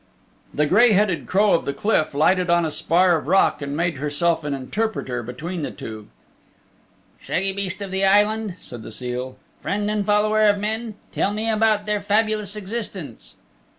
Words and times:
The 0.51 0.65
gray 0.65 0.93
headed 0.93 1.27
crow 1.27 1.53
of 1.53 1.65
the 1.65 1.75
cliff 1.75 2.15
lighted 2.15 2.49
on 2.49 2.65
a 2.65 2.71
spar 2.71 3.19
of 3.19 3.27
rock 3.27 3.61
and 3.61 3.77
made 3.77 3.97
herself 3.97 4.43
an 4.43 4.55
interpreter 4.55 5.21
between 5.21 5.61
the 5.61 5.69
two. 5.69 6.07
"Shaggy 7.21 7.53
beast 7.53 7.83
of 7.83 7.91
the 7.91 8.03
Island," 8.03 8.55
said 8.59 8.81
the 8.81 8.89
seal, 8.91 9.35
"friend 9.61 9.91
and 9.91 10.03
follower 10.03 10.41
of 10.45 10.57
men, 10.57 10.95
tell 11.11 11.31
me 11.31 11.47
about 11.51 11.85
their 11.85 12.01
fabulous 12.01 12.55
existence." 12.55 13.35